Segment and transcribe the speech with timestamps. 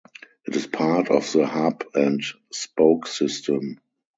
[0.47, 3.77] It is part of the hub-and-spoke system.